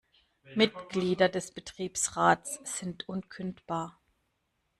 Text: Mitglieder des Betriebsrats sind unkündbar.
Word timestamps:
Mitglieder 0.55 1.29
des 1.29 1.51
Betriebsrats 1.51 2.59
sind 2.63 3.07
unkündbar. 3.07 3.99